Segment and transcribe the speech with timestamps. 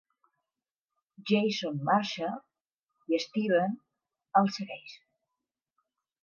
[1.31, 2.29] Jason marxa
[3.17, 3.77] i Steven
[4.43, 4.97] el segueix.